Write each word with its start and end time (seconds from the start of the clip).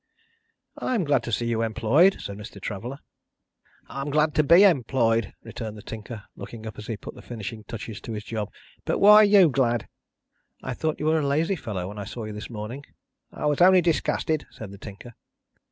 "I 0.79 0.95
am 0.95 1.03
glad 1.03 1.21
to 1.25 1.31
see 1.31 1.45
you 1.45 1.61
employed," 1.61 2.17
said 2.19 2.35
Mr. 2.35 2.59
Traveller. 2.59 3.01
"I 3.87 4.01
am 4.01 4.09
glad 4.09 4.33
to 4.33 4.43
be 4.43 4.63
employed," 4.63 5.35
returned 5.43 5.77
the 5.77 5.83
Tinker, 5.83 6.23
looking 6.35 6.65
up 6.65 6.79
as 6.79 6.87
he 6.87 6.97
put 6.97 7.13
the 7.13 7.21
finishing 7.21 7.63
touches 7.65 8.01
to 8.01 8.13
his 8.13 8.23
job. 8.23 8.51
"But 8.83 8.97
why 8.97 9.17
are 9.17 9.23
you 9.23 9.47
glad?" 9.49 9.87
"I 10.63 10.73
thought 10.73 10.99
you 10.99 11.05
were 11.05 11.19
a 11.19 11.27
lazy 11.27 11.55
fellow 11.55 11.87
when 11.87 11.99
I 11.99 12.05
saw 12.05 12.23
you 12.23 12.33
this 12.33 12.49
morning." 12.49 12.83
"I 13.31 13.45
was 13.45 13.61
only 13.61 13.81
disgusted," 13.81 14.47
said 14.49 14.71
the 14.71 14.79
Tinker. 14.79 15.13